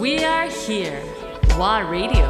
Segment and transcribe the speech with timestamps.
[0.00, 1.02] We are here.
[1.58, 2.24] WA Radio.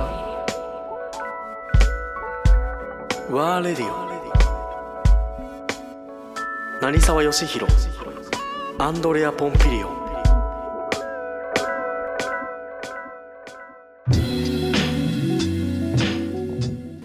[3.31, 4.11] ワーレディオ
[6.83, 7.73] 成沢義弘
[8.77, 10.01] アンドレア・ポンピリオン。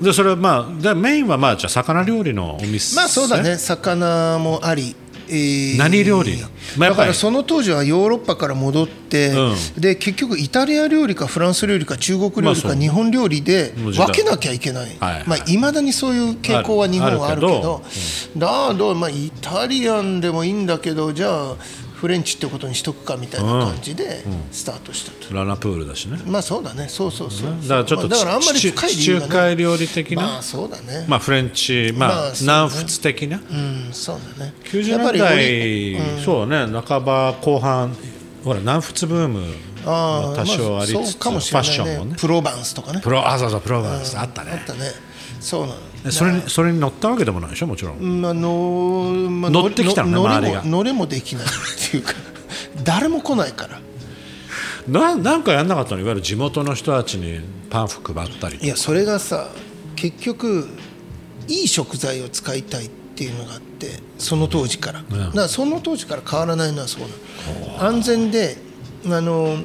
[0.02, 3.58] でそれはまあでメインはまあじゃあ魚料理のお店まあそうだね。
[3.58, 4.96] 魚もあり、
[5.30, 6.42] えー何料理
[6.78, 9.34] だからその当時はヨーロッパから戻って、
[9.78, 15.24] うで結局イタリア料理かフランス料理か中国料理か日本料理で分けなきゃいけない、はいはい。
[15.28, 17.82] まあ、未だにそういう傾向は日本はあるけど。
[18.38, 21.56] だけど、まあ、イタリアンでもいいんだけどじゃあ
[21.96, 26.20] フレンチってことにしとくかみたいな感じでスタートしたと、ラナプールだしね。
[26.26, 26.88] まあそうだね。
[26.90, 29.28] そうそうそう、だからちょっとまあだからあんまり地深い理由がね。
[29.34, 32.38] 海料理的な、まあそうだね、まあフレンチまあ、まあね。
[32.42, 34.54] 南仏的な、うんそうだね。
[34.66, 36.66] 90やっぱ年り代、そうね。
[36.82, 37.96] 半ば後半。
[38.44, 39.42] ほら南仏ブーム
[39.88, 41.96] あ多少ありつつ、まあそうかもしファれないね。
[41.96, 42.16] ッションもね。
[42.20, 43.02] プロバンスとかね。
[43.02, 44.52] プロあそうそうプロバンスあったね。
[44.52, 44.92] あったね。
[45.40, 45.76] そうなの。
[45.76, 47.68] でそれにそれに乗ったわけでもないでしょ？
[47.68, 50.64] もちろん、まあのまあ乗ってきたのね乗れ周りが。
[50.64, 51.50] も乗れもできないっ
[51.92, 52.14] ていうか
[52.84, 53.80] 誰も来ないから。
[54.88, 56.02] ななんかやんなかったの？
[56.02, 57.40] いわゆる地元の人たちに
[57.70, 59.50] パンフ配ったりいやそれがさ
[59.96, 60.68] 結局
[61.48, 67.08] いい食材を使いたいっていうのがあってその当時から、だからその当時から変わらないのはそうな
[67.78, 67.84] の。
[67.84, 68.58] 安全で
[69.08, 69.58] あの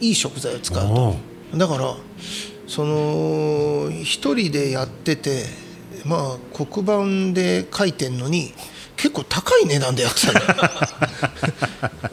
[0.00, 1.16] いい食材を使うと。
[1.54, 1.94] おだから
[2.66, 5.44] その一人でやってて
[6.06, 8.52] まあ黒板で書いてんのに
[8.96, 10.40] 結構高い値段でやってたの。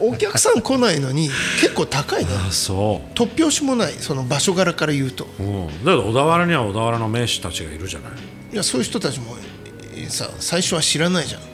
[0.00, 2.30] お客さん来ないのに結構高いね。
[2.46, 5.26] あそ突拍子もないその場所柄から言うと。
[5.38, 8.12] う、うん、だけど小田原には小田原の名士たちがいるじゃない。
[8.52, 9.36] いやそういう人たちも
[9.96, 11.40] えさ最初は知らないじゃん。
[11.40, 11.46] ま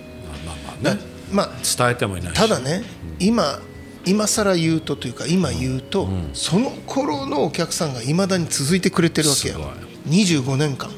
[0.52, 1.00] あまあね。
[1.30, 2.36] まあ伝えてもいないし。
[2.36, 2.82] ただね
[3.18, 3.60] 今
[4.04, 9.66] 今更言うとというか今言うと、その頃のお客さんがいまだに続いてくれてるわけよすご
[10.08, 10.90] 25年間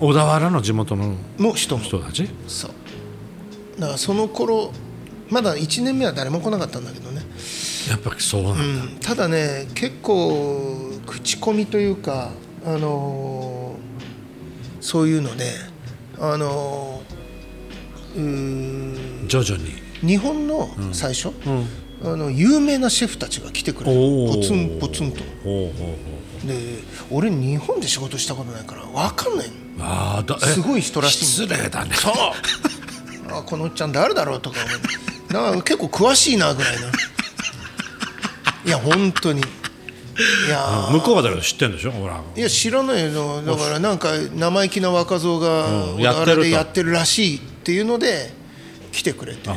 [0.00, 1.82] 小田原の地元のの人も。
[1.84, 2.28] 人たち？
[2.46, 2.70] そう。
[3.80, 4.72] だからその頃
[5.30, 7.22] まだ1年目は誰も来なかったんだけどね、
[7.90, 8.98] やっぱりそうなんだ、うん。
[9.00, 12.30] ただね結構口コミというか
[12.64, 15.50] あのーそういうので
[16.18, 19.88] あのーうー徐々に。
[20.00, 21.30] 日本の最初、
[22.02, 24.32] あの有名なシェフたちが来てくれる。
[24.32, 25.18] ポツンポツンと。
[26.46, 26.78] で
[27.10, 29.50] 俺日本で仕事したことないから分かんない
[29.80, 31.90] ああだえすごい人らしい失礼だね。
[31.94, 32.14] そう。
[33.32, 34.88] あこのおっちゃん誰だろうとか思って。
[35.34, 36.86] だから結構詳しいなぐらいな。
[38.64, 39.40] いや本当に。
[39.40, 39.44] い
[40.50, 41.90] や向こうはだけど知ってんでしょ？
[41.92, 42.20] ほら。
[42.36, 43.42] いや知らないよ。
[43.42, 46.42] だからなんか生意気な若造がうん小田原やってると。
[46.42, 48.32] でやってるらしいっていうので
[48.92, 49.48] 来てくれて。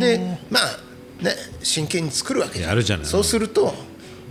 [0.00, 0.87] でまあ
[1.20, 2.70] ね真剣に作るわけじゃん。
[2.70, 3.06] やるじゃない。
[3.06, 3.74] そうすると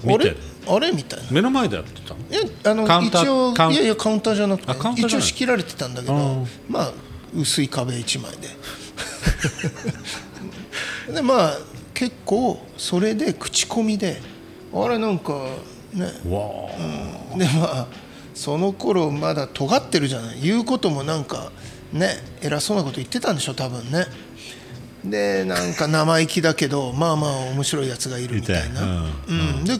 [0.06, 0.36] あれ？
[0.68, 1.32] あれみたいな。
[1.32, 2.20] 目の前でやってたの？
[2.30, 4.72] いやあの一応いやいやカウンターじゃなくて
[5.02, 6.48] 一応仕切られてたんだけどうん。
[6.70, 6.92] まあ
[7.36, 8.50] 薄い壁一枚で。
[11.14, 11.58] でまあ
[11.94, 14.22] 結構それで口コミで
[14.74, 15.34] あれなんか
[15.94, 16.06] ね。
[16.30, 16.70] わ
[17.34, 17.38] あ。
[17.38, 17.88] でまあ
[18.34, 20.40] その頃まだ尖ってるじゃない。
[20.42, 21.52] 言うこともなんか
[21.92, 24.06] ね偉そうなこと言ってたんでしょ多分ね
[25.04, 29.66] でなんか生意気だけどまあまあ面白いやつがいるみたいな、うん。
[29.66, 29.74] で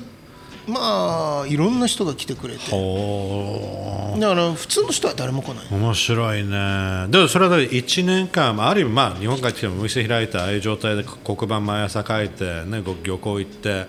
[0.68, 2.70] まあいろんな人が来てくれて。
[2.70, 5.66] ほだから普通の人は誰も来ない。
[5.72, 7.08] う面白いね。
[7.10, 13.86] でもそれは1年間まあある意味まあ日本帰ってきてもお店開いてああいう状態で黒板毎朝書いて、ね、ご漁港行って、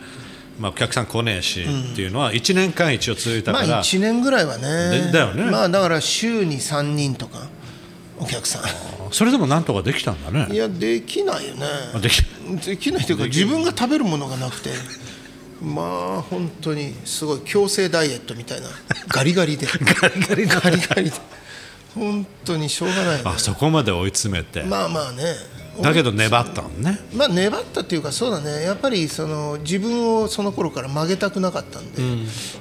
[0.60, 5.06] まあ、お客さん来ねえしっていうのは1年間一応続いたまあから、1年ぐらいはね。
[5.06, 5.50] でだよね。
[5.50, 7.49] まあだから週に3人とか
[8.21, 8.62] お客さん
[9.12, 10.48] それでもなんとかできたんだね。
[10.52, 11.66] いやできないよね。
[11.94, 12.22] あでき
[12.66, 14.70] できないというか自分が食べるものがなくて。
[15.60, 15.82] ま
[16.19, 18.68] あ本当にすごい強制ダイエットみたいな。
[19.08, 19.66] ガリガリで。
[19.66, 21.16] ガリガリガリガリで。
[21.94, 23.22] 本当にしょうがないよね。
[23.24, 25.24] あそこまで追い詰めて、まあまあね。
[25.80, 26.98] だけど粘ったのね。
[27.12, 28.62] まあ粘ったっていうかそうだね。
[28.62, 32.03] やっぱりその自分をその頃から曲げたくなかったんで、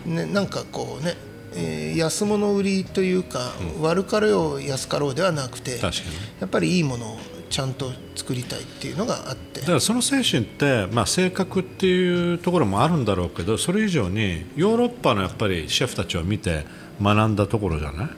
[0.05, 1.15] ね、なんかこうね、
[1.55, 6.15] えー安物売りというか、悪かろう安かろうではなくて確かに。
[6.41, 7.17] やっぱりいいものを
[7.49, 9.61] ちゃんと作りたいっていうのがあって。
[9.61, 16.65] だからその精神って、まあ、性格っていうところもあるんだろうけどそれ以上にヨーロッパのやっぱりシェフたちを見て
[17.01, 18.09] 学んだところじゃない？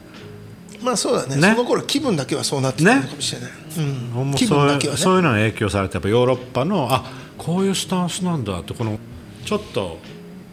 [0.83, 1.35] まあそうだね。
[1.35, 1.51] ね。
[1.51, 4.99] その頃気分だけはそうなってたのかもしれない、うん、気そう分だけはね。
[4.99, 7.05] そういうのに影響されてやっぱヨーロッパのあ
[7.37, 8.99] こういうスタンスなんだってこの
[9.45, 9.97] ちょっと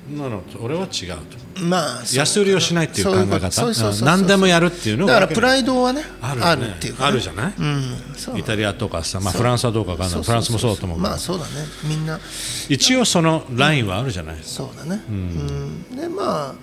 [0.08, 1.62] なの俺は違うと。
[1.62, 4.04] まあ安売りをしないっていう考え方？
[4.04, 8.38] 何でもやるっていうのがだからプライドはねある,、ね、あるっていうかね、あるじゃない、うん。
[8.38, 10.22] イタリアとかさ、まあ、フランスはどうかわかんない。
[10.22, 11.08] フランスもそうだと思うけど。
[11.08, 11.50] まあそうだね。
[11.84, 12.20] みんな。
[12.68, 15.96] 一応そのラインはあるじゃない、そうだね、うん。
[15.96, 16.54] でまあ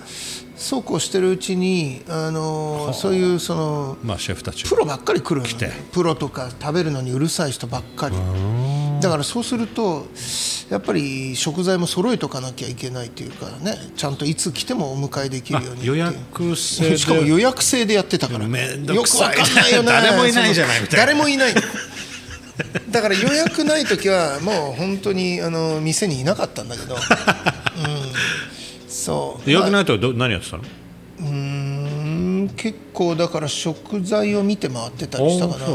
[0.56, 5.72] そうこうしてるうちにあのそういうそのまあシェフたちプロばっかり来るのよて。
[5.92, 8.16] プロとか食べるのにうるさい人ばっかり
[9.04, 10.08] だからそうすると
[10.70, 16.98] やっぱり食材も揃えとかなきゃいけないというかねちゃんといつ来てもお迎えできるように予約制で。
[16.98, 18.46] しかも予約制でやってたから。
[18.46, 19.88] よくわかんないよね。
[19.92, 21.06] 誰もいないじゃないみたいな。
[21.06, 21.54] 誰もいない
[22.90, 27.00] だから予約ない時はもう本当にあの店にいなかったんだけど、うん、
[28.88, 29.50] そう。
[29.52, 30.64] 予約ないとど何やってたの？
[31.20, 35.66] うーん結構だから食材を見て回ってたりしたかな。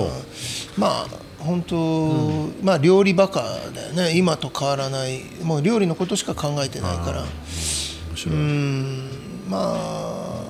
[0.76, 3.43] まあ本当、まあ料理バカ
[3.75, 4.17] だよね。
[4.17, 5.23] 今と変わらない。
[5.43, 7.25] もう料理のことしか考えてないから。
[8.26, 9.08] うん。
[9.49, 10.43] まあ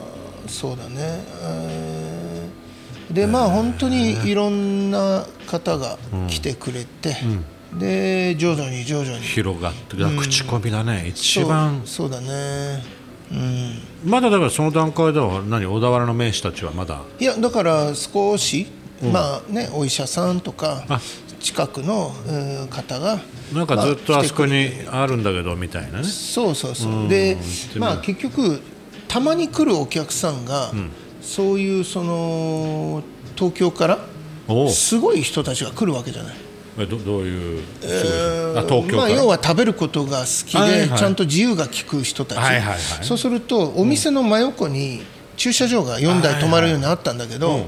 [0.46, 1.23] そうだね。
[1.43, 3.14] えー。
[3.14, 5.99] でまあ本当にいろんな方が
[6.29, 7.17] 来てくれて、
[7.79, 9.23] で徐々に徐々に。
[9.23, 11.82] 広がって口コミだね、一番。
[11.85, 12.82] そうそうだね。
[13.31, 13.79] うん。
[14.05, 15.67] まだだからその段階では何？
[15.67, 17.02] 小田原の名士たちはまだ？
[17.19, 18.67] いやだから少し、
[19.02, 21.00] まあねお医者さんとかあ。
[21.40, 23.20] 近くのうん方が
[23.54, 26.04] なんかずっとまあそこにあるんだけどみたいなね。
[26.04, 27.08] そうそうそう、うん。
[27.08, 27.36] で
[27.76, 28.60] まあ結局
[29.06, 30.72] たまに来るお客さんが、
[31.22, 33.04] そういうその
[33.36, 33.98] 東京から
[34.68, 36.34] すごい人たちが来るわけじゃない。
[36.80, 38.58] えどどういうすごい人？
[38.58, 40.98] あ東京から、まあ、要は食べることが好きで、はいはい。
[40.98, 42.78] ちゃんと自由が利く人たち、はいはいはい。
[43.02, 45.02] そうするとお店の真横に
[45.38, 47.67] 駐車場が4台止まるようになったんだけど、うん。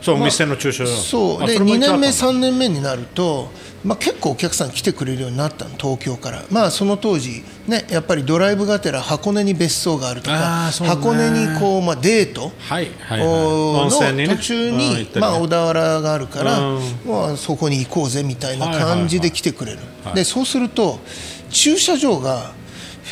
[0.00, 0.90] そう、まあお店の駐車場。
[0.90, 1.38] そう。
[1.38, 3.50] であそれも2年目一応あったの3年目になると、
[3.84, 6.42] まあ、結構お客さん来てくれるようになったの東京から。
[6.50, 13.28] まあその当時ねやっぱりドライブがてら箱根に別荘があるとか、箱根にこう、まあ、デートはいはいはい。
[13.28, 15.20] の途中うんに、行ったりね。
[15.20, 16.80] まあ、小田原があるから、うん。
[17.06, 18.98] まあ、そこに行こうぜみたいなはいはいはい。
[18.98, 20.14] 感じで来てくれる、はい。
[20.14, 20.98] でそうすると
[21.50, 22.52] 駐車場が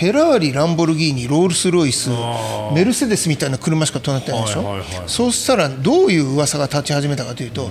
[0.00, 2.08] フェラーリ、ランボルギーニ、ロールス・ロイス
[2.74, 7.68] メルセデスみたいな車しか止まってないでしょ、はいはいはいそうしたらどういう噂が立ち始めたかというと、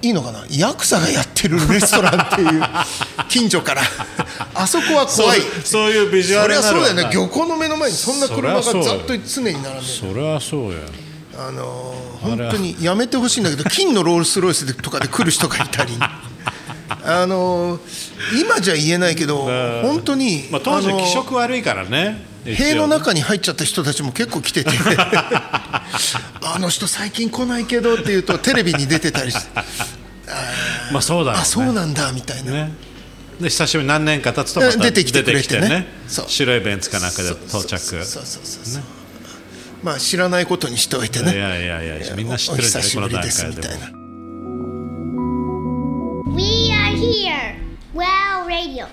[0.00, 0.46] いいのかな？
[0.50, 2.62] ヤクザがやってるレストランっていう
[3.28, 3.82] 近所から。
[4.54, 5.40] あそこは怖い。
[5.40, 7.14] そうそういうビジュアそルになるわりゃそうだよね。
[7.14, 9.82] 漁港の目の前にそんな車がざっと常に並んでる。
[9.82, 10.78] それはそうや。
[11.38, 15.92] あのー本当にやめてほしいんだけど金のロールス・ロイスとかで来る人がいたり
[17.08, 19.46] あのー今じゃ言えないけど
[19.82, 24.70] 本当に、まあ、当時あのー気色悪いからね塀の中に入っちゃった人たちも結構来てて。
[26.40, 29.48] あの人最近来ないけどっていうとテレビに出てたりして。
[30.92, 31.38] まあそうだね。
[31.40, 32.72] あそうなんだみたいな、ね。
[33.40, 35.68] で久しぶりに何年か経つとまた出てきてくれてね。
[35.68, 36.24] 出てそう。
[36.28, 38.82] 白いベンツかなんかで到着そうそうそうそうそう。
[39.82, 43.97] まあ知らないことにしておいていねやいやいやみんな知ってるんじゃないこの段お久しぶりです階でも
[48.48, 48.88] Radio.